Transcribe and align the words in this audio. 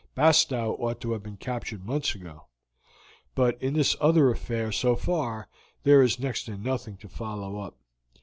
Bastow 0.15 0.73
ought 0.79 0.99
to 1.01 1.11
have 1.11 1.21
been 1.21 1.37
captured 1.37 1.85
months 1.85 2.15
ago, 2.15 2.47
but 3.35 3.61
in 3.61 3.75
this 3.75 3.95
other 4.01 4.31
affair, 4.31 4.71
so 4.71 4.95
far, 4.95 5.47
there 5.83 6.01
is 6.01 6.17
next 6.19 6.45
to 6.45 6.57
nothing 6.57 6.97
to 6.97 7.07
follow 7.07 7.59
up. 7.59 7.77